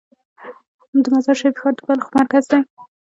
[1.01, 2.59] د مزار شریف ښار د بلخ مرکز دی